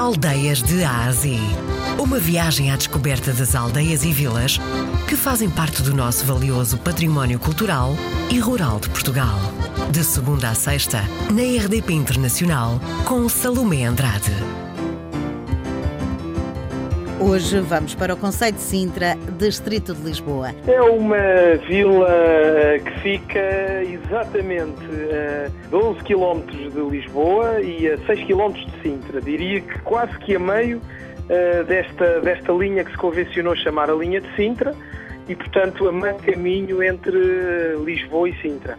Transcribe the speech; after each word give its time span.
Aldeias 0.00 0.62
de 0.62 0.82
Ásia. 0.82 1.38
Uma 1.98 2.18
viagem 2.18 2.72
à 2.72 2.76
descoberta 2.76 3.34
das 3.34 3.54
aldeias 3.54 4.02
e 4.02 4.10
vilas 4.10 4.58
que 5.06 5.14
fazem 5.14 5.50
parte 5.50 5.82
do 5.82 5.94
nosso 5.94 6.24
valioso 6.24 6.78
património 6.78 7.38
cultural 7.38 7.90
e 8.32 8.38
rural 8.38 8.80
de 8.80 8.88
Portugal. 8.88 9.38
De 9.90 10.02
segunda 10.02 10.48
a 10.48 10.54
sexta, 10.54 11.02
na 11.30 11.42
RDP 11.42 11.92
Internacional, 11.92 12.80
com 13.04 13.28
Salomé 13.28 13.84
Andrade. 13.84 14.32
Hoje 17.20 17.60
vamos 17.60 17.94
para 17.94 18.14
o 18.14 18.16
Conceito 18.16 18.54
de 18.54 18.62
Sintra, 18.62 19.18
Distrito 19.38 19.92
de 19.92 20.02
Lisboa. 20.02 20.54
É 20.66 20.80
uma 20.80 21.58
vila 21.68 22.08
que 22.82 22.89
fica 23.02 23.82
exatamente 23.82 24.84
a 24.84 25.68
12 25.70 26.00
km 26.04 26.46
de 26.46 26.80
Lisboa 26.80 27.60
e 27.60 27.88
a 27.88 27.98
6 28.06 28.24
km 28.24 28.52
de 28.52 28.82
Sintra. 28.82 29.20
Diria 29.20 29.60
que 29.60 29.78
quase 29.80 30.16
que 30.18 30.36
a 30.36 30.38
meio 30.38 30.80
eh, 31.28 31.64
desta, 31.64 32.20
desta 32.20 32.52
linha 32.52 32.84
que 32.84 32.90
se 32.90 32.96
convencionou 32.96 33.56
chamar 33.56 33.90
a 33.90 33.94
linha 33.94 34.20
de 34.20 34.34
Sintra 34.36 34.74
e, 35.28 35.34
portanto, 35.34 35.88
a 35.88 35.92
meio 35.92 36.16
caminho 36.16 36.82
entre 36.82 37.76
Lisboa 37.84 38.28
e 38.28 38.34
Sintra. 38.40 38.78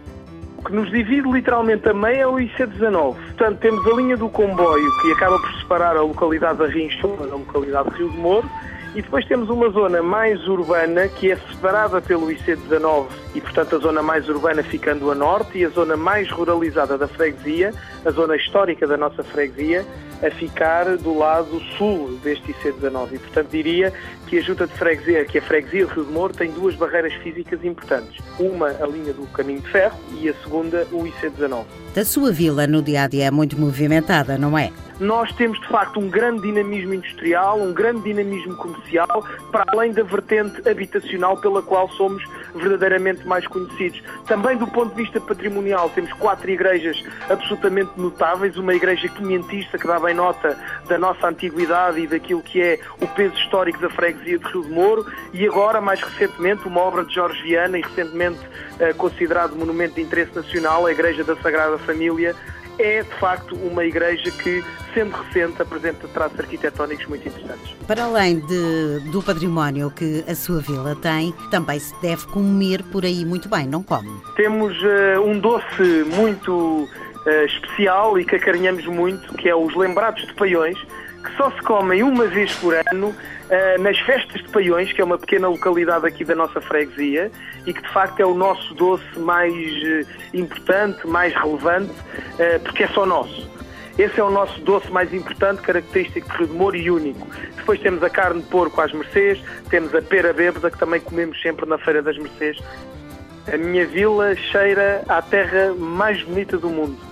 O 0.58 0.64
que 0.64 0.72
nos 0.72 0.90
divide 0.90 1.28
literalmente 1.28 1.88
a 1.88 1.94
meio 1.94 2.20
é 2.20 2.26
o 2.26 2.34
IC19. 2.34 3.14
Portanto, 3.14 3.58
temos 3.58 3.86
a 3.86 3.96
linha 3.96 4.16
do 4.16 4.28
comboio 4.28 4.90
que 5.00 5.12
acaba 5.12 5.38
por 5.38 5.52
separar 5.60 5.96
a 5.96 6.02
localidade 6.02 6.58
da 6.58 6.66
Rinchona 6.66 7.26
da 7.26 7.36
localidade 7.36 7.90
de 7.90 7.96
Rio 7.96 8.10
de 8.10 8.16
Moro 8.18 8.48
e 8.94 9.00
depois 9.00 9.24
temos 9.24 9.48
uma 9.48 9.70
zona 9.70 10.02
mais 10.02 10.46
urbana 10.46 11.08
que 11.08 11.30
é 11.30 11.36
separada 11.36 12.00
pelo 12.00 12.26
IC19 12.26 13.06
e, 13.34 13.40
portanto, 13.40 13.76
a 13.76 13.78
zona 13.78 14.02
mais 14.02 14.28
urbana 14.28 14.62
ficando 14.62 15.10
a 15.10 15.14
norte 15.14 15.58
e 15.58 15.64
a 15.64 15.68
zona 15.70 15.96
mais 15.96 16.30
ruralizada 16.30 16.98
da 16.98 17.08
freguesia, 17.08 17.72
a 18.04 18.10
zona 18.10 18.36
histórica 18.36 18.86
da 18.86 18.96
nossa 18.96 19.22
freguesia, 19.22 19.84
a 20.22 20.30
ficar 20.30 20.96
do 20.96 21.16
lado 21.16 21.60
sul 21.76 22.18
deste 22.22 22.52
IC19. 22.52 23.12
E, 23.12 23.18
portanto, 23.18 23.48
diria 23.50 23.92
que 24.26 24.38
a 24.38 24.40
junta 24.42 24.66
de 24.66 24.72
freguesia, 24.74 25.24
que 25.24 25.38
a 25.38 25.42
freguesia 25.42 25.86
Rio 25.86 26.04
de 26.04 26.12
Moro 26.12 26.32
tem 26.32 26.50
duas 26.50 26.74
barreiras 26.74 27.12
físicas 27.14 27.64
importantes. 27.64 28.22
Uma, 28.38 28.68
a 28.68 28.86
linha 28.86 29.12
do 29.12 29.26
caminho 29.32 29.60
de 29.60 29.68
ferro 29.68 29.98
e 30.20 30.28
a 30.28 30.34
segunda, 30.34 30.86
o 30.92 31.04
IC19. 31.04 31.64
A 31.96 32.04
sua 32.04 32.32
vila 32.32 32.66
no 32.66 32.80
dia 32.80 33.02
a 33.02 33.08
dia 33.08 33.26
é 33.26 33.30
muito 33.30 33.58
movimentada, 33.58 34.38
não 34.38 34.56
é? 34.56 34.72
nós 35.02 35.32
temos 35.32 35.58
de 35.60 35.66
facto 35.66 35.98
um 35.98 36.08
grande 36.08 36.42
dinamismo 36.42 36.94
industrial, 36.94 37.60
um 37.60 37.72
grande 37.72 38.02
dinamismo 38.02 38.56
comercial, 38.56 39.26
para 39.50 39.64
além 39.68 39.92
da 39.92 40.02
vertente 40.02 40.66
habitacional 40.68 41.36
pela 41.36 41.60
qual 41.60 41.88
somos 41.90 42.22
verdadeiramente 42.54 43.26
mais 43.26 43.46
conhecidos. 43.46 44.02
Também 44.26 44.56
do 44.56 44.66
ponto 44.66 44.94
de 44.94 45.02
vista 45.02 45.20
patrimonial, 45.20 45.90
temos 45.90 46.12
quatro 46.14 46.50
igrejas 46.50 47.02
absolutamente 47.28 47.90
notáveis, 47.96 48.56
uma 48.56 48.74
igreja 48.74 49.08
quinhentista 49.08 49.78
que 49.78 49.86
dá 49.86 49.98
bem 49.98 50.14
nota 50.14 50.58
da 50.88 50.98
nossa 50.98 51.28
antiguidade 51.28 52.00
e 52.00 52.06
daquilo 52.06 52.42
que 52.42 52.60
é 52.60 52.78
o 53.00 53.06
peso 53.06 53.34
histórico 53.36 53.80
da 53.80 53.90
freguesia 53.90 54.38
de 54.38 54.44
Rio 54.46 54.64
de 54.64 54.70
Moro, 54.70 55.06
e 55.32 55.46
agora, 55.46 55.80
mais 55.80 56.00
recentemente, 56.02 56.66
uma 56.66 56.80
obra 56.80 57.04
de 57.04 57.14
Jorge 57.14 57.42
Viana 57.42 57.78
e 57.78 57.82
recentemente 57.82 58.40
eh, 58.78 58.92
considerado 58.92 59.56
monumento 59.56 59.94
de 59.94 60.02
interesse 60.02 60.34
nacional, 60.34 60.86
a 60.86 60.92
Igreja 60.92 61.24
da 61.24 61.36
Sagrada 61.36 61.78
Família, 61.78 62.34
é 62.78 63.02
de 63.02 63.14
facto 63.18 63.54
uma 63.56 63.84
igreja 63.84 64.30
que, 64.30 64.64
sendo 64.94 65.16
recente, 65.16 65.60
apresenta 65.60 66.08
traços 66.08 66.38
arquitetónicos 66.38 67.06
muito 67.06 67.28
interessantes. 67.28 67.74
Para 67.86 68.04
além 68.04 68.40
de, 68.40 69.00
do 69.10 69.22
património 69.22 69.90
que 69.90 70.24
a 70.28 70.34
sua 70.34 70.60
vila 70.60 70.96
tem, 70.96 71.32
também 71.50 71.78
se 71.78 71.94
deve 72.00 72.26
comer 72.26 72.82
por 72.84 73.04
aí 73.04 73.24
muito 73.24 73.48
bem, 73.48 73.66
não 73.66 73.82
come? 73.82 74.10
Temos 74.36 74.76
uh, 74.82 75.20
um 75.24 75.38
doce 75.38 76.04
muito 76.16 76.52
uh, 76.52 77.44
especial 77.46 78.18
e 78.18 78.24
que 78.24 78.36
acarinhamos 78.36 78.86
muito, 78.86 79.34
que 79.34 79.48
é 79.48 79.54
os 79.54 79.74
lembrados 79.74 80.26
de 80.26 80.34
paiões, 80.34 80.78
que 81.22 81.36
só 81.36 81.50
se 81.50 81.62
comem 81.62 82.02
uma 82.02 82.26
vez 82.26 82.52
por 82.56 82.74
ano 82.74 83.14
eh, 83.48 83.78
nas 83.78 83.98
festas 84.00 84.42
de 84.42 84.48
Paiões, 84.48 84.92
que 84.92 85.00
é 85.00 85.04
uma 85.04 85.18
pequena 85.18 85.48
localidade 85.48 86.06
aqui 86.06 86.24
da 86.24 86.34
nossa 86.34 86.60
freguesia 86.60 87.30
e 87.66 87.72
que 87.72 87.82
de 87.82 87.88
facto 87.90 88.18
é 88.20 88.26
o 88.26 88.34
nosso 88.34 88.74
doce 88.74 89.18
mais 89.18 89.52
uh, 89.52 90.06
importante, 90.34 91.06
mais 91.06 91.34
relevante, 91.34 91.90
uh, 91.90 92.60
porque 92.64 92.84
é 92.84 92.88
só 92.88 93.06
nosso. 93.06 93.50
Esse 93.98 94.18
é 94.18 94.24
o 94.24 94.30
nosso 94.30 94.58
doce 94.62 94.90
mais 94.90 95.12
importante, 95.12 95.60
característico 95.60 96.28
de 96.38 96.46
de 96.46 96.52
Moro 96.54 96.76
e 96.76 96.90
único. 96.90 97.26
Depois 97.56 97.78
temos 97.78 98.02
a 98.02 98.08
carne 98.08 98.40
de 98.40 98.48
porco 98.48 98.80
às 98.80 98.92
mercês, 98.92 99.38
temos 99.68 99.94
a 99.94 100.00
pera 100.00 100.32
bêbada, 100.32 100.70
que 100.70 100.78
também 100.78 101.00
comemos 101.00 101.40
sempre 101.42 101.66
na 101.66 101.76
Feira 101.76 102.02
das 102.02 102.16
Mercês. 102.16 102.58
A 103.52 103.56
minha 103.58 103.86
vila 103.86 104.34
cheira 104.34 105.04
à 105.08 105.20
terra 105.20 105.74
mais 105.74 106.22
bonita 106.22 106.56
do 106.56 106.70
mundo 106.70 107.11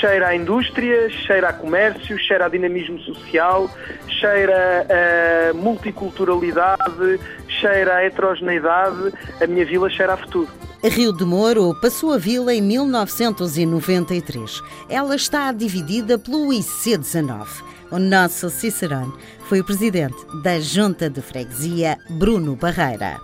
cheira 0.00 0.28
à 0.28 0.36
indústria, 0.36 1.10
cheira 1.10 1.48
a 1.48 1.52
comércio, 1.52 2.18
cheira 2.18 2.46
a 2.46 2.48
dinamismo 2.48 2.98
social, 3.00 3.70
cheira 4.08 4.86
a 4.90 5.54
multiculturalidade, 5.54 7.20
cheira 7.48 7.96
à 7.96 8.04
heterogeneidade. 8.04 9.12
A 9.40 9.46
minha 9.46 9.64
vila 9.64 9.90
cheira 9.90 10.14
a 10.14 10.16
futuro. 10.16 10.48
Rio 10.82 11.12
de 11.12 11.24
Moro 11.24 11.74
passou 11.80 12.12
a 12.12 12.18
vila 12.18 12.54
em 12.54 12.62
1993. 12.62 14.62
Ela 14.88 15.16
está 15.16 15.50
dividida 15.50 16.18
pelo 16.18 16.48
IC19. 16.48 17.46
O 17.90 17.98
nosso 17.98 18.50
Cicerone 18.50 19.12
foi 19.48 19.60
o 19.60 19.64
presidente 19.64 20.16
da 20.42 20.60
Junta 20.60 21.08
de 21.08 21.20
Freguesia, 21.20 21.98
Bruno 22.10 22.56
Barreira. 22.56 23.20